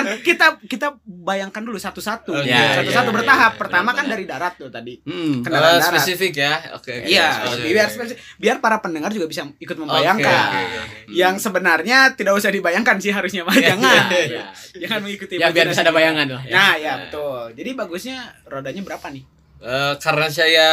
[0.00, 2.32] Kan kita kita bayangkan dulu satu-satu.
[2.32, 3.52] Oke, Satu-satu iya, bertahap.
[3.52, 4.12] iya, Pertama benar, kan benar.
[4.12, 4.94] dari darat tuh tadi.
[5.02, 5.40] Hmm.
[5.40, 5.90] Kendaraan Oh, darat.
[5.92, 6.54] spesifik ya.
[6.72, 6.92] Oke.
[6.96, 7.06] oke.
[7.06, 7.70] Iya, Spesifik.
[7.70, 8.18] biar spesifik.
[8.36, 10.24] biar para pendengar juga bisa ikut membayangkan.
[10.24, 10.96] oke, oke, oke.
[11.10, 13.42] Yang sebenarnya tidak usah dibayangkan sih harusnya.
[13.46, 14.04] Iya, Jangan.
[14.08, 14.44] iya, iya.
[14.80, 16.42] Jangan mengikuti Ya biar bisa ada bayangan lah.
[16.42, 16.52] ya.
[16.52, 17.52] Nah, ya betul.
[17.52, 19.24] Jadi bagusnya rodanya berapa nih?
[19.60, 20.68] Eh, karena saya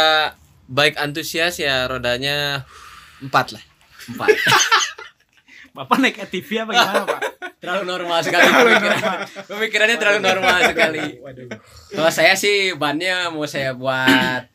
[0.65, 2.63] baik antusias ya rodanya
[3.19, 3.63] empat lah.
[4.07, 4.27] Empat.
[5.77, 7.21] Bapak naik ATV apa gimana, Pak?
[7.61, 9.01] terlalu normal sekali pemikiran.
[9.49, 11.49] pemikirannya terlalu normal sekali Waduh.
[11.89, 14.45] kalau saya sih bannya mau saya buat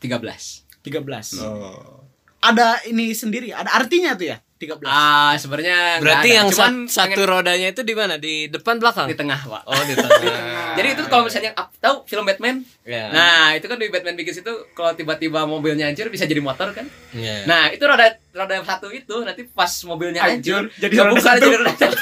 [0.00, 1.44] 13 13.
[1.44, 2.08] Oh.
[2.40, 4.40] Ada ini sendiri, ada artinya tuh ya?
[4.60, 4.84] 13.
[4.84, 6.36] ah sebenarnya Berarti ada.
[6.36, 8.14] yang Cuman sat- satu pengen rodanya itu di mana?
[8.14, 9.08] Di depan belakang?
[9.08, 10.20] di tengah pak Oh, di tengah.
[10.76, 13.08] jadi itu kalau misalnya up- tahu film Batman ya.
[13.08, 16.84] nah itu kan di Batman Begins itu kalau tiba-tiba mobilnya hancur bisa jadi motor kan
[17.10, 17.42] Iya.
[17.42, 21.40] nah itu roda roda satu itu nanti pas mobilnya hancur, Hancur, jadi jadi roda satu.
[21.40, 21.96] jadi roda satu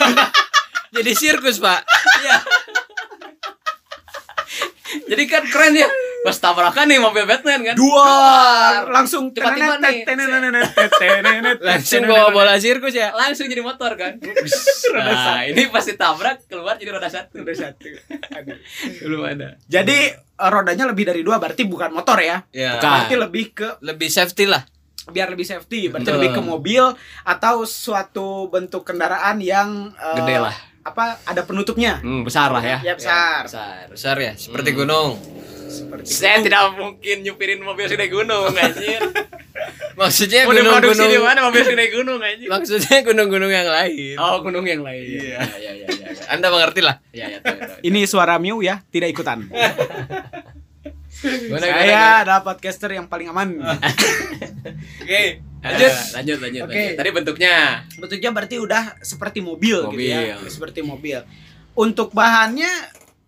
[0.99, 1.81] jadi sirkus, Pak.
[5.07, 5.89] jadi kan keren ya
[6.29, 8.13] pas tabrakan nih mobil Batman kan Dua,
[8.87, 10.05] langsung Tiba-tiba nih,
[11.59, 13.11] Langsung bawa bola sirkus ya.
[13.11, 14.17] langsung jadi motor kan
[14.95, 17.89] nah ini pasti tabrak keluar jadi roda satu Roda satu.
[19.01, 22.45] Belum ada Jadi eh, rodanya lebih dari dua berarti bukan motor ya?
[22.51, 22.77] Ya.
[22.79, 24.63] Berarti lebih ke Lebih safety lah.
[25.07, 26.17] biar lebih safety berarti Betul.
[26.19, 26.85] lebih ke mobil
[27.25, 30.53] atau suatu bentuk kendaraan yang eh, Gede lah.
[30.81, 32.79] apa ada penutupnya Hmm, besar lah ya.
[32.83, 33.45] Ya, besar.
[33.45, 33.89] besar.
[33.89, 34.79] Besar ya, seperti Hmm.
[34.79, 35.11] gunung.
[35.89, 39.01] Seperti Saya tidak mungkin nyupirin mobil segede gunung anjir.
[40.01, 41.25] Maksudnya Mau diproduksi di gunung-gunung.
[41.27, 42.47] mana mobil segede gunung anjir?
[42.47, 44.15] Maksudnya gunung-gunung yang lain.
[44.15, 45.03] Oh, gunung yang lain.
[45.03, 45.43] Iya.
[45.43, 46.09] Ya, ya, ya, ya.
[46.31, 47.01] Anda mengerti lah.
[47.11, 47.81] Ya, ya, tahu, tahu.
[47.83, 49.43] ini suara Miu ya tidak ikutan
[51.19, 53.59] Gimana, saya gimana, adalah podcaster yang paling aman
[55.03, 55.43] Oke.
[55.43, 55.67] gimana?
[55.67, 55.91] Lanjut.
[55.91, 56.79] Eh, lanjut, lanjut, Oke.
[56.79, 56.95] lanjut.
[56.95, 57.55] Tadi bentuknya
[57.99, 60.47] bentuknya berarti udah seperti mobil, gitu ya Mobil.
[60.47, 61.19] seperti mobil
[61.75, 62.71] untuk bahannya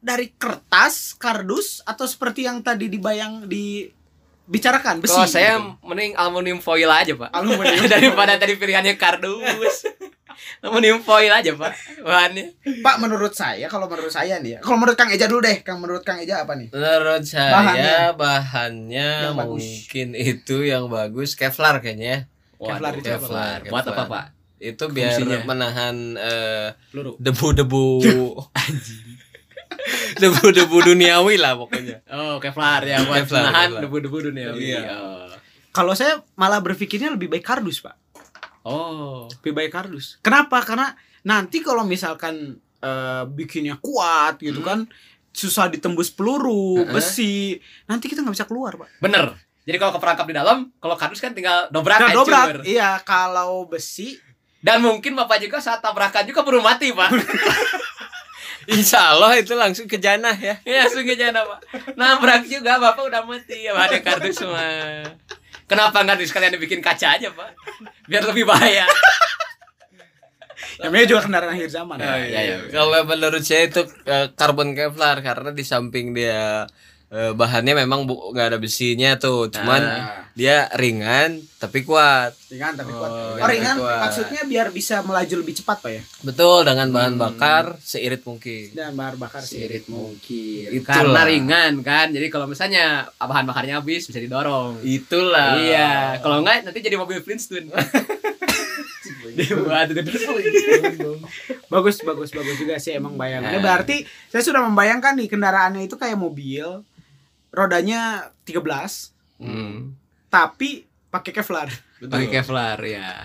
[0.00, 5.76] dari kertas kardus atau seperti yang tadi dibayang dibicarakan besi Kalau saya gitu.
[5.82, 7.28] mending aluminium foil aja, Pak.
[7.30, 9.84] Aluminium Daripada tadi pilihannya kardus.
[10.64, 11.72] aluminium foil aja, Pak.
[12.00, 12.56] Bahannya.
[12.80, 15.78] Pak menurut saya kalau menurut saya nih ya kalau menurut Kang Eja dulu deh Kang
[15.78, 17.96] menurut Kang Eja apa nih Menurut saya Bahannya.
[18.16, 19.60] bahannya, Yang bagus.
[19.60, 22.24] mungkin itu yang bagus Kevlar kayaknya.
[22.56, 24.08] Kevlar Waduh, itu apa, Kevlar, Buat apa, Kevlar.
[24.10, 24.26] Pak?
[24.60, 25.38] Itu biar Fungsinya?
[25.46, 26.68] menahan eh,
[27.18, 27.84] debu-debu
[30.22, 32.02] debu-debu duniawi lah pokoknya.
[32.08, 34.52] Oh, Kevlar ya buat Kevlar, menahan debu-debu dunia.
[34.52, 34.80] Iya.
[34.92, 35.26] Oh.
[35.70, 37.94] kalau saya malah berpikirnya lebih baik kardus Pak
[38.60, 39.30] Oh.
[39.38, 44.84] lebih baik kardus kenapa karena nanti kalau misalkan eh, bikinnya kuat gitu kan
[45.30, 46.90] susah ditembus peluru Heeh.
[46.90, 47.34] besi
[47.86, 49.32] nanti kita nggak bisa keluar Pak Bener.
[49.60, 52.26] Jadi kalau keperangkap di dalam, kalau kardus kan tinggal dobrak Nah, hancur.
[52.26, 54.18] dobrak iya kalau besi
[54.58, 57.08] Dan mungkin Bapak juga saat tabrakan juga perlu mati, Pak.
[58.70, 60.54] Insya Allah itu langsung ke janah ya.
[60.62, 61.58] Iya, langsung aja Pak.
[61.98, 64.62] Nabrak juga Bapak udah mati ya, ada kardus semua.
[65.66, 67.50] Kenapa nggak sekalian dibikin kaca aja, Pak?
[68.06, 68.86] Biar lebih bahaya.
[70.80, 72.16] namanya juga kendaraan akhir zaman Oh, ya.
[72.24, 72.56] iya, iya.
[72.72, 76.64] Kalau menurut saya itu eh, karbon Kevlar karena di samping dia
[77.10, 80.22] eh, bahannya memang bu- nggak ada besinya tuh, cuman Ah.
[80.32, 82.32] dia ringan tapi kuat.
[82.48, 83.98] ringan tapi kuat Oh, oh, ringan kuat.
[84.00, 88.70] maksudnya biar bisa melaju lebih cepat pak ya Betul dengan bahan bakar seirit mungkin.
[88.72, 90.70] dan bahan bakar sih Sirit mungkin.
[90.72, 90.96] Itulah.
[90.96, 92.06] Karena ringan kan.
[92.08, 92.84] Jadi kalau misalnya
[93.16, 94.78] bahan bakarnya habis bisa didorong.
[94.80, 95.58] Itulah.
[95.58, 97.68] Iya, kalau enggak nanti jadi mobil Flintstone.
[101.70, 103.64] Bagus bagus bagus juga sih emang bayangannya Nah.
[103.64, 106.82] berarti saya sudah membayangkan nih kendaraannya itu kayak mobil
[107.50, 109.96] rodanya 13 Hmm.
[110.28, 111.68] tapi pakai Kevlar
[112.00, 113.24] Pakai Kevlar ya.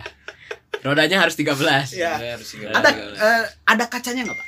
[0.80, 1.92] Rodanya harus 13.
[1.92, 3.18] ya Harus ada belas.
[3.18, 4.48] eh, ada kacanya nggak pak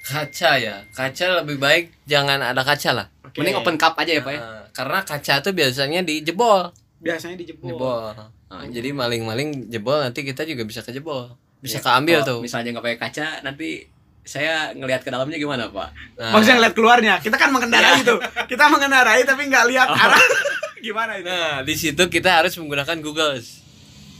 [0.00, 0.76] kaca ya.
[0.90, 3.06] Kaca lebih baik jangan ada kaca lah.
[3.20, 3.38] Oke.
[3.38, 4.40] Mending open cup aja ya, Pak ya.
[4.40, 6.72] Nah, karena kaca tuh biasanya dijebol.
[6.98, 8.10] biasanya dijebol Jebol.
[8.48, 11.36] Oh, Jadi maling-maling jebol nanti kita juga bisa kejebol.
[11.60, 12.38] Bisa Ya, keambil kalau tuh.
[12.40, 13.84] Misalnya nggak pakai kaca, nanti
[14.28, 15.88] saya ngelihat ke dalamnya gimana, Pak?
[16.14, 18.12] Nah, maksudnya ngeliat keluarnya kita kan mengendarai itu
[18.44, 19.96] kita mengendarai tapi nggak lihat Oh.
[19.98, 20.20] arah
[20.78, 23.40] gimana itu Nah, di situ kita harus menggunakan Google.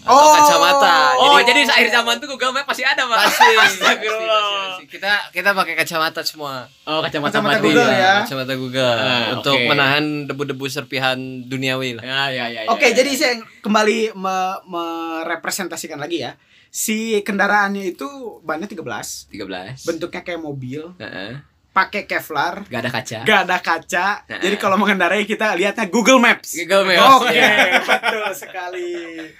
[0.01, 0.33] Atau Oh.
[0.33, 0.97] kacamata.
[1.13, 3.19] Oh, Jadi jadi akhir zaman tuh Google Map pasti ada, Pak.
[3.21, 4.25] pasti, pasti, Astagfirullah.
[4.25, 4.83] pasti, pasti.
[4.89, 6.65] Kita kita pakai kacamata semua.
[6.83, 7.67] Oh, kacamata, Kacamata mati.
[7.69, 8.15] Google ya.
[8.25, 9.69] Kacamata Google Ah, untuk oke.
[9.69, 12.03] menahan debu-debu serpihan duniawi lah.
[12.03, 12.61] Ya, ya, ya.
[12.65, 12.97] ya, Oke, ya.
[12.97, 16.33] jadi saya kembali me- merepresentasikan lagi ya.
[16.69, 18.07] Si kendaraannya itu
[18.45, 19.89] bannya 13, 13.
[19.89, 21.41] bentuknya kayak mobil, Heeh.
[21.79, 23.19] Pakai Kevlar, Gak ada kaca.
[23.23, 24.07] gak ada kaca.
[24.25, 24.39] Nah.
[24.41, 26.51] Jadi kalau mengendarai kita lihatnya Google Maps.
[26.57, 27.07] Google Maps.
[27.17, 27.79] Oke, Iya.
[27.81, 28.91] betul sekali.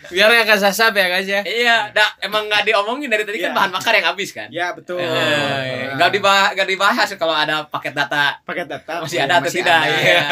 [0.07, 1.43] Biar yang kasasap ya guys ya.
[1.43, 3.57] Iya, dah emang nggak diomongin dari tadi kan Iya.
[3.57, 4.47] bahan bakar yang habis kan.
[4.49, 4.97] Ya, betul.
[4.97, 9.81] Eh, Nggak dibahas, nggak dibahas kalau ada paket data pakai data masih ada atau tidak.
[9.81, 9.99] ada.
[9.99, 10.23] Iya.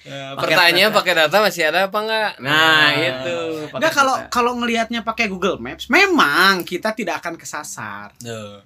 [0.00, 0.98] Paket Pertanyaan data.
[0.98, 2.30] pakai data masih ada apa enggak?
[2.38, 3.38] Nah, itu.
[3.66, 4.28] paket Enggak kalau data.
[4.30, 8.14] kalau ngelihatnya pakai Google Maps, memang kita tidak akan kesasar.
[8.16, 8.62] Tuh.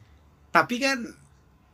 [0.50, 0.98] Tapi kan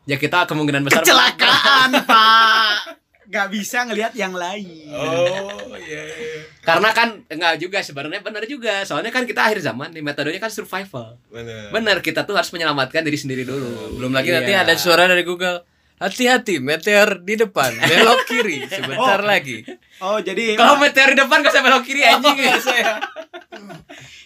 [0.04, 2.74] ya kita kemungkinan besar kecelakaan, Pak.
[3.30, 4.90] Gak bisa ngelihat yang lain.
[4.90, 6.42] Oh, iya iya.
[6.66, 8.82] Karena kan enggak juga sebenarnya benar juga.
[8.82, 11.14] Soalnya kan kita akhir zaman nih metodenya kan survival.
[11.30, 11.70] Benar.
[11.70, 14.02] Benar, kita tuh harus menyelamatkan diri sendiri dulu.
[14.02, 14.66] Belum lagi nanti Iya.
[14.66, 15.62] ada suara dari Google.
[16.00, 19.60] Hati-hati, meteor di depan, belok kiri sebentar lagi.
[20.00, 22.96] Oh, jadi Kalau meteor di depan gak usah belok kiri anjing ya saya.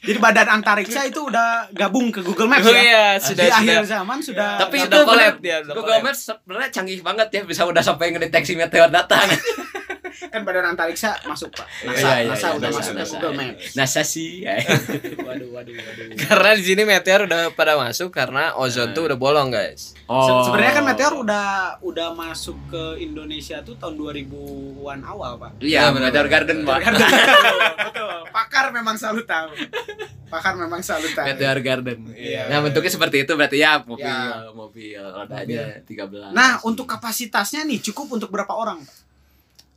[0.00, 2.78] jadi badan antariksa itu udah gabung ke Google Maps Oh ya.
[2.78, 3.88] iya, Di sudah akhir sudah.
[3.90, 6.02] zaman sudah Tapi Sudah itu collab dia, Google collab.
[6.06, 9.26] Maps sebenarnya canggih banget ya bisa udah sampai ngedeteksi meteor datang.
[10.34, 11.62] kan badan antariksa masuk, Pak.
[11.84, 13.38] NASA, Iya, iya, NASA iya, udah NASA, masuk ke NASA, Google iya.
[13.40, 13.64] Maps.
[13.72, 14.30] NASA sih.
[15.26, 16.06] waduh, waduh, waduh.
[16.18, 19.94] Karena di sini meteor udah pada masuk karena ozon tuh udah bolong, guys.
[19.94, 20.44] Se- Oh.
[20.44, 21.46] Sebenarnya kan meteor udah
[21.80, 25.50] udah masuk ke Indonesia tuh tahun 2000-an awal, Pak.
[25.58, 26.26] Iya, Iya, Meteor bener.
[26.28, 26.78] Garden, Pak.
[27.80, 28.16] Betul.
[28.28, 29.48] Pakar memang selalu tahu.
[30.26, 31.24] Pakar memang selalu tahu.
[31.26, 31.98] Meteor Garden.
[32.10, 32.48] Iya.
[32.48, 34.44] Nah, bentuknya seperti itu berarti ya mobil, Ya.
[34.50, 36.32] mobil rodanya 13.
[36.32, 38.82] Nah, untuk kapasitasnya nih cukup untuk berapa orang?
[38.82, 38.96] Pak?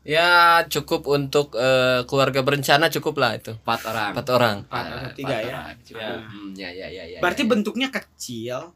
[0.08, 0.32] Ya
[0.66, 3.52] cukup untuk eh, keluarga berencana cukup lah itu.
[3.54, 4.12] Empat orang.
[4.16, 4.56] Empat orang.
[4.64, 5.46] Empat Ah, atau tiga ya.
[5.46, 5.66] orang.
[5.84, 6.10] Ya.
[6.16, 7.50] Hmm, ya, ya, ya, ya, Berarti ya.
[7.52, 8.72] bentuknya kecil.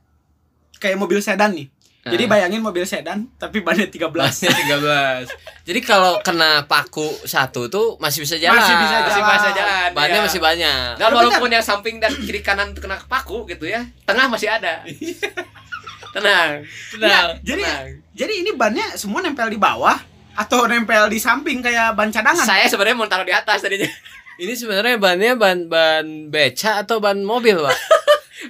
[0.75, 1.71] Kayak mobil sedan nih.
[2.01, 2.29] Jadi Ah.
[2.33, 4.09] bayangin mobil sedan tapi bannya 13.
[4.27, 5.29] Basnya 13.
[5.63, 8.57] Jadi kalau kena paku satu tuh masih bisa jalan.
[8.57, 9.37] Masih bisa masih jalan.
[9.37, 9.89] bisa jalan.
[9.93, 10.25] Bannya ya.
[10.25, 10.89] masih banyak.
[10.97, 14.81] Dan Tapi walaupun yang samping dan kiri kanan kena paku gitu ya, tengah masih ada.
[16.17, 16.65] Tenang.
[16.99, 17.87] Ya, jadi tenang.
[18.11, 19.95] jadi ini bannya semua nempel di bawah
[20.33, 22.41] atau nempel di samping kayak ban cadangan?
[22.41, 23.87] Saya sebenarnya mau taruh di atas tadinya.
[24.41, 27.77] Ini sebenarnya bannya ban ban beca atau ban mobil, Pak?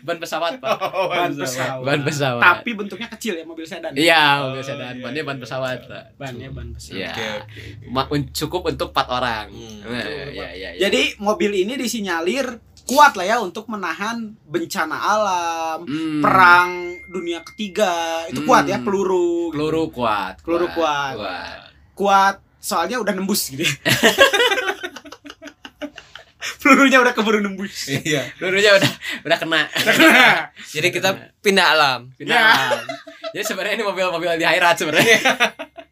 [0.01, 0.71] Ban pesawat, Pak.
[1.11, 1.83] ban pesawat.
[1.83, 2.39] Ban pesawat.
[2.41, 3.91] Tapi bentuknya kecil ya mobil sedan.
[3.91, 4.95] Iya, mobil sedan.
[4.95, 5.43] iya, Bannya ban iya.
[5.43, 6.03] pesawat, Pak.
[6.15, 6.95] Bannya ban pesawat.
[6.95, 7.11] Iya.
[7.11, 7.85] Oke, oke, oke.
[7.91, 9.45] Ma- un- cukup untuk empat orang.
[9.51, 10.79] Hmm, Nah, betul, iya, iya, iya.
[10.79, 12.47] Jadi mobil ini disinyalir
[12.81, 16.23] kuat lah ya untuk menahan bencana alam, Hmm.
[16.23, 16.69] perang
[17.05, 17.91] dunia ketiga
[18.25, 18.87] itu kuat ya Hmm.
[18.87, 19.59] peluru, gitu.
[19.59, 20.39] peluru kuat.
[20.39, 21.13] Peluru kuat.
[21.13, 21.19] kuat.
[21.19, 21.70] kuat
[22.61, 23.65] soalnya udah nembus gitu.
[23.65, 23.73] ya.
[26.61, 27.89] Pelurunya udah keburu nembus.
[27.89, 28.29] Iya.
[28.37, 28.91] Pelurunya udah
[29.25, 29.61] udah kena.
[30.69, 31.99] Jadi kita pindah alam.
[32.13, 32.37] Pindah.
[32.37, 32.69] Ya.
[33.33, 35.19] Jadi sebenarnya ini mobil-mobil di akhirat sebenarnya.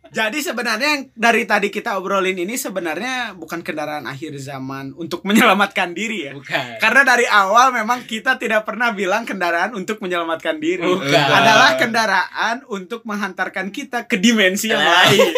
[0.10, 5.94] Jadi sebenarnya yang dari tadi kita obrolin ini sebenarnya bukan kendaraan akhir zaman untuk menyelamatkan
[5.94, 6.34] diri ya.
[6.34, 6.82] Bukan.
[6.82, 10.82] Karena dari awal memang kita tidak pernah bilang kendaraan untuk menyelamatkan diri.
[10.82, 11.14] Bukan.
[11.14, 15.30] Adalah kendaraan untuk menghantarkan kita ke dimensi yang lain.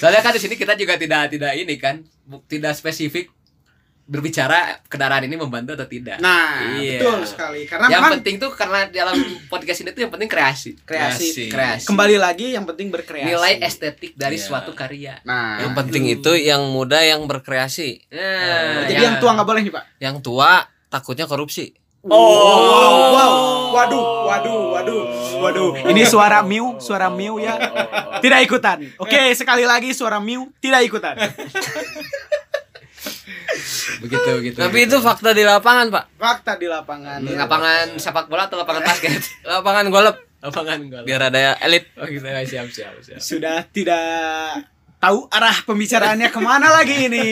[0.00, 2.00] Soalnya kan di sini kita juga tidak tidak ini kan,
[2.48, 3.28] tidak spesifik
[4.10, 6.18] berbicara kendaraan ini membantu atau tidak.
[6.18, 6.98] Nah, Iya.
[6.98, 7.62] betul sekali.
[7.62, 9.14] Karena yang memang penting tuh karena dalam
[9.52, 10.74] podcast ini tuh yang penting kreasi.
[10.82, 11.46] kreasi.
[11.46, 11.86] Kreasi.
[11.86, 13.30] Kembali lagi yang penting berkreasi.
[13.30, 14.42] Nilai estetik dari Iya.
[14.42, 15.22] suatu karya.
[15.22, 18.10] Nah, Yang penting itu yang muda yang berkreasi.
[18.10, 19.84] Nah, jadi yang tua nggak boleh nih, Pak.
[20.02, 21.70] Yang tua takutnya korupsi.
[22.00, 23.32] Oh, wow, wow.
[23.76, 25.02] Waduh, waduh, waduh.
[25.40, 27.60] Waduh, ini suara Miu, suara Miu ya.
[28.24, 28.88] Tidak ikutan.
[28.96, 31.16] Oke, sekali lagi suara Miu tidak ikutan.
[34.00, 34.56] begitu begitu.
[34.56, 34.96] Tapi begitu.
[34.96, 36.04] itu fakta di lapangan, Pak.
[36.16, 37.20] Fakta di lapangan.
[37.20, 37.44] Di ya.
[37.44, 39.20] lapangan sepak bola atau lapangan basket?
[39.44, 41.04] Lapangan golep lapangan gol.
[41.04, 41.92] biar ada elit.
[42.00, 43.20] Oh gitu siap siap siap.
[43.20, 44.64] Sudah tidak
[45.00, 47.24] tahu arah pembicaraannya ke mana lagi ini.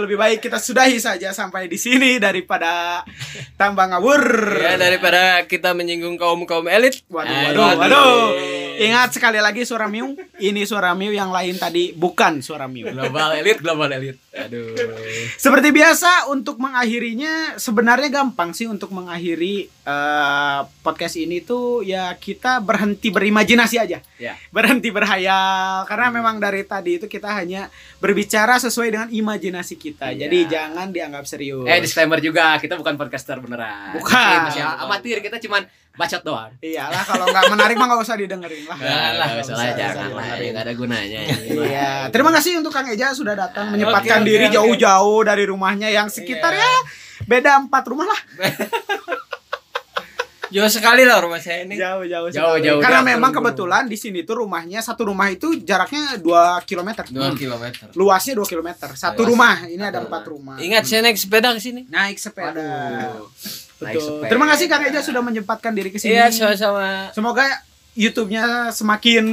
[0.00, 3.04] Lebih baik kita sudahi saja sampai di sini daripada
[3.60, 4.24] tambah ngawur.
[4.56, 7.04] Ya daripada kita menyinggung kaum kaum elit.
[7.12, 7.60] Waduh, Aduh.
[7.60, 8.20] waduh, waduh.
[8.80, 10.16] Ingat sekali lagi suara Miu.
[10.40, 12.88] Ini suara Miu yang lain tadi bukan suara Miu.
[12.88, 14.16] Global elit, global elit.
[14.32, 14.72] Aduh.
[15.36, 22.64] Seperti biasa untuk mengakhirinya sebenarnya gampang sih untuk mengakhiri eh, podcast ini tuh ya kita
[22.64, 24.00] berhenti berimajinasi aja.
[24.16, 24.40] Ya.
[24.48, 27.68] Berhenti berhayal karena memang dari tadi itu kita hanya
[28.00, 30.16] berbicara sesuai dengan imajinasi kita.
[30.16, 30.24] Iya.
[30.24, 31.68] Jadi jangan dianggap serius.
[31.68, 34.00] Eh disclaimer juga, kita bukan podcaster beneran.
[34.00, 34.38] Bukan.
[34.48, 35.68] Masih amatir, kita cuman
[36.00, 36.50] bacot doang.
[36.58, 38.78] Iyalah kalau nggak menarik mah nggak usah didengerin lah.
[38.80, 41.20] Nggak usah jangan lah, nggak ada gunanya.
[41.44, 46.56] Iya, terima kasih untuk Kang Eja sudah datang menyempatkan diri jauh-jauh dari rumahnya yang sekitar
[46.56, 46.64] Iya.
[46.64, 46.72] ya
[47.28, 48.20] beda empat rumah lah.
[50.50, 51.78] Jauh sekali lah rumah saya ini.
[51.78, 52.26] Jauh-jauh.
[52.26, 52.66] Jauh, sekali.
[52.66, 53.10] jauh, Karena jauh.
[53.14, 56.90] memang kebetulan di sini tuh rumahnya satu rumah itu jaraknya 2 km.
[57.06, 57.86] Dua kilometer.
[57.94, 58.68] Luasnya 2 km.
[58.98, 59.30] Satu Luas.
[59.30, 60.58] rumah, ini ada empat rumah.
[60.58, 61.86] Ingat saya naik sepeda ke sini.
[61.86, 62.50] Naik sepeda.
[62.50, 63.30] Waduh.
[63.80, 64.28] Betul.
[64.28, 66.12] Terima kasih Kang Eja sudah menyempatkan diri ke sini.
[66.12, 67.08] Iya, sama-sama.
[67.10, 67.44] Semoga
[67.90, 69.24] YouTube-nya semakin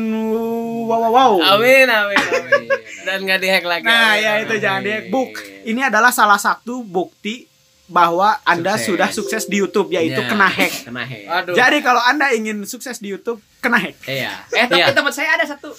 [0.87, 1.31] wow wow wow.
[1.53, 2.67] Amin, amin, amin.
[3.03, 3.85] Dan nggak dihack lagi.
[3.85, 4.43] Nah, Amin, ya amin.
[4.43, 5.31] itu jangan di book.
[5.63, 7.45] Ini adalah salah satu bukti
[7.87, 8.87] bahwa Anda Sukses.
[8.87, 10.73] sudah sukses di YouTube yaitu Ya, kena hack.
[10.83, 11.23] Kena hack.
[11.23, 11.55] Aduh.
[11.55, 13.95] Jadi kalau Anda ingin sukses di YouTube, kena hack.
[14.03, 14.31] Iya.
[14.51, 14.91] Eh tapi Iya.
[14.91, 15.71] teman saya ada satu.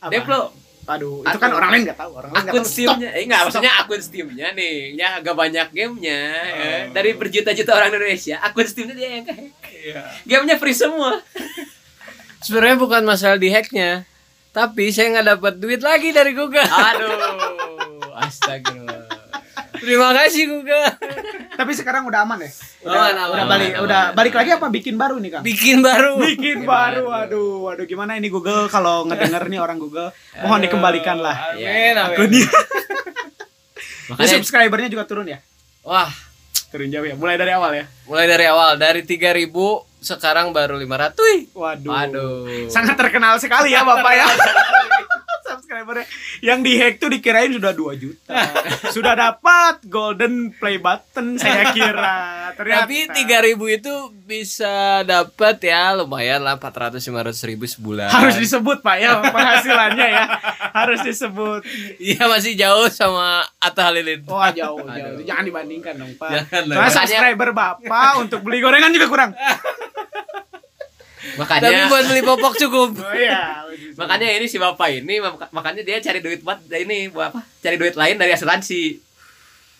[0.00, 0.10] Apa?
[0.12, 0.52] Deplo.
[0.88, 2.66] Aduh, itu kan orang lain nggak tahu, orang lain nggak Akun.
[2.66, 3.08] Steam-nya.
[3.14, 4.76] Eh enggak, maksudnya akun Steam-nya nih.
[4.96, 6.20] Ya agak banyak gamenya.
[6.34, 6.70] ya.
[6.88, 6.96] Oh.
[6.96, 9.52] Dari berjuta-juta orang Indonesia, akun Steam-nya dia yang kehack.
[10.26, 11.20] Gamenya free semua.
[12.40, 14.08] Sebenarnya bukan masalah dihacknya,
[14.50, 16.64] tapi saya nggak dapat duit lagi dari Google.
[16.64, 18.10] Aduh.
[18.20, 19.06] Astagfirullah.
[19.80, 20.84] Terima kasih Google.
[21.50, 22.50] Tapi sekarang udah aman ya?
[22.80, 24.16] Udah, Aman, aman, udah balik, aman, udah aman.
[24.16, 25.42] balik lagi apa bikin baru nih kang?
[25.42, 26.12] Bikin baru.
[26.16, 30.08] Bikin baru, aduh, aduh gimana ini Google kalau ngedenger nih orang Google,
[30.38, 32.16] mohon dikembalikan lah Amin, amin.
[32.16, 32.46] akunnya.
[34.10, 35.38] Ini Makanya subscribernya juga turun ya?
[35.82, 36.10] Wah,
[36.66, 37.84] Turun jauh ya, mulai dari awal ya.
[38.04, 39.50] mulai dari awal dari 3000
[40.00, 41.14] sekarang baru 500.
[41.16, 41.40] Wih.
[41.52, 41.90] Waduh.
[41.92, 42.66] Aduh.
[42.66, 44.26] Sangat terkenal sekali ya Bapak ya.
[45.70, 46.06] Subscribernya
[46.42, 48.34] yang dihack tuh dikirain sudah 2 juta.
[48.94, 52.18] sudah dapat golden play button saya kira.
[52.58, 52.90] Ternyata.
[52.90, 53.94] Tapi 3000 itu
[54.26, 58.10] bisa dapat ya lumayan lah 400 500 ribu sebulan.
[58.10, 60.24] harus disebut Pak ya penghasilannya ya.
[60.74, 61.62] Harus disebut.
[62.02, 64.26] Iya masih jauh sama Atta Halilintar.
[64.26, 64.90] Wah jauh, jauh.
[64.90, 65.22] Aduh.
[65.22, 66.50] Jangan dibandingkan dong Pak.
[66.50, 69.30] Jangan subscriber Bapak untuk beli gorengan juga kurang.
[71.20, 72.90] Tapi makanya buat beli popok cukup.
[72.96, 73.60] Oh iya.
[73.94, 77.40] Makanya ini si bapak ini mak- makanya dia cari duit buat ini buat apa?
[77.60, 78.96] Cari duit lain dari asuransi.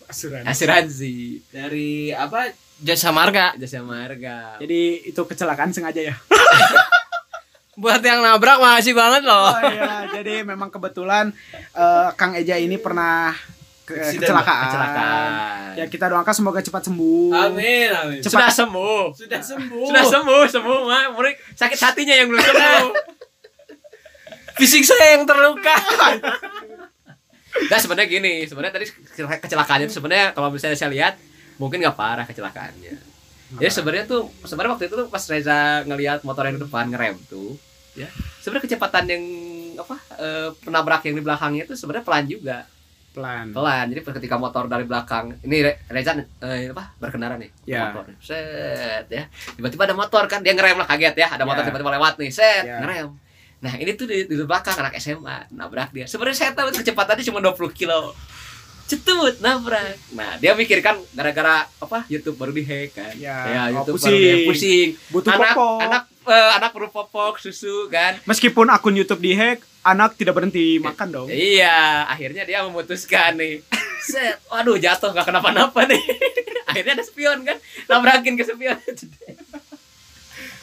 [0.05, 0.47] Asuransi.
[0.47, 1.15] Asuransi.
[1.49, 2.51] Dari apa?
[2.81, 3.53] Jasa Marga.
[3.57, 4.57] Jasa marga.
[4.57, 6.15] Jadi itu kecelakaan sengaja ya.
[7.81, 9.47] Buat yang nabrak makasih banget loh.
[9.47, 11.31] Oh iya, jadi memang kebetulan
[11.71, 13.31] eh, Kang Eja ini pernah
[13.91, 14.63] kecelakaan.
[14.67, 15.29] Kecelakaan.
[15.75, 17.31] Ya kita doakan semoga cepat sembuh.
[17.31, 18.19] Amin, amin.
[18.23, 19.15] Sudah sembuh.
[19.15, 19.85] Sudah sembuh.
[19.87, 21.03] Sudah sembuh, sembuh mah.
[21.15, 22.89] Murid sakit hatinya yang belum sembuh.
[24.59, 25.75] Fisik saya yang terluka.
[27.51, 31.19] Nah sebenarnya gini, sebenarnya tadi kecel- kecelakaannya itu sebenarnya kalau misalnya saya lihat
[31.59, 32.95] mungkin nggak parah kecelakaannya.
[33.59, 37.19] Jadi sebenarnya tuh sebenarnya waktu itu tuh pas Reza ngelihat motor yang di depan ngerem
[37.27, 37.59] tuh,
[37.99, 38.07] ya
[38.39, 39.23] sebenarnya kecepatan yang
[39.83, 42.57] apa eh, penabrak yang di belakangnya itu sebenarnya pelan juga,
[43.11, 43.51] Pelan.
[43.51, 43.91] pelan.
[43.91, 47.91] Jadi ketika motor dari belakang, ini Re- Reza eh, apa berkendara nih, Ya.
[47.91, 51.67] motor, set ya, tiba-tiba ada motor kan dia ngerem lah kaget ya, ada motor Ya.
[51.67, 52.79] tiba-tiba lewat nih, set Ya.
[52.79, 53.11] ngerem.
[53.61, 56.07] Nah ini tuh di, di belakang anak SMA nabrak dia.
[56.07, 58.15] Sebenarnya saya tahu kecepatannya cuma 20 kilo.
[58.91, 59.95] Cetut nabrak.
[60.11, 63.15] Nah dia mikirkan gara-gara apa YouTube baru dihack kan.
[63.15, 64.11] Ya, oh, YouTube pusing.
[64.11, 64.87] baru dihack, pusing.
[65.15, 65.79] Butuh anak, popok.
[65.79, 68.19] anak eh, anak perlu popok susu kan.
[68.27, 71.27] Meskipun akun YouTube dihack, anak tidak berhenti makan dong.
[71.31, 73.63] Iya, akhirnya dia memutuskan nih.
[74.01, 76.03] Set, waduh jatuh gak kenapa-napa nih.
[76.69, 77.55] akhirnya ada spion kan,
[77.87, 78.75] nabrakin ke spion.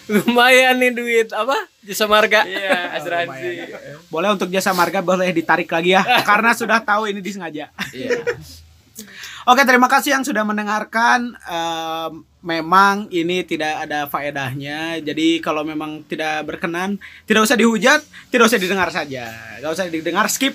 [0.09, 1.57] Lumayan nih duit apa?
[1.85, 2.44] Jasa Marga.
[2.44, 3.77] iya, asuransi.
[4.09, 7.68] Boleh untuk jasa marga boleh ditarik lagi ya, karena sudah tahu ini disengaja.
[7.92, 8.11] Iya.
[9.49, 11.33] Oke, terima kasih yang sudah mendengarkan.
[11.40, 15.01] Ehm, memang ini tidak ada faedahnya.
[15.01, 19.33] Jadi kalau memang tidak berkenan, tidak usah dihujat, tidak usah didengar saja.
[19.59, 20.53] Gak usah didengar, skip.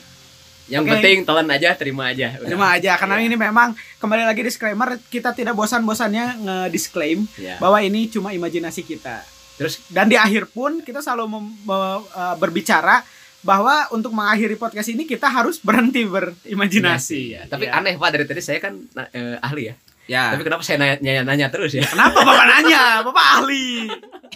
[0.64, 0.92] Yang Oke.
[0.94, 2.38] penting telan aja, terima aja.
[2.38, 2.46] Udah.
[2.46, 3.26] Terima aja karena Iya.
[3.26, 7.58] ini memang kembali lagi disclaimer kita tidak bosan-bosannya nge-disclaim Iya.
[7.58, 9.26] bahwa ini cuma imajinasi kita.
[9.54, 13.06] Terus Dan di akhir pun kita selalu mem- me- eh, berbicara
[13.40, 17.22] bahwa untuk mengakhiri podcast ini kita harus berhenti berimajinasi.
[17.30, 17.42] ya.
[17.46, 17.76] Tapi Iya.
[17.76, 18.74] aneh Pak dari tadi saya kan
[19.10, 19.76] eh, ahli ya.
[20.04, 20.24] Ya.
[20.32, 21.84] Tapi kenapa saya nanya, nanya, nanya terus ya?
[21.84, 22.84] Kenapa Bapak nanya?
[23.02, 23.88] Bapak ahli.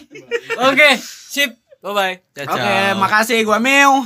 [0.68, 1.52] Oke, sip.
[1.78, 2.14] Bye bye.
[2.42, 4.02] Oke, makasih gua Mew.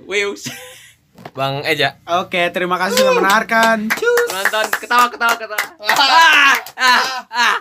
[0.00, 0.46] Wius.
[1.36, 2.00] Bang Eja.
[2.16, 3.86] Oke, terima kasih sudah mendengarkan.
[3.88, 4.28] Cus.
[4.30, 5.62] Nonton ketawa ketawa ketawa.
[6.00, 7.56] Ah, ah, ah.